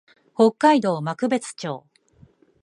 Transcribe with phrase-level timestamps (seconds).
[0.33, 1.85] 北海道幕別町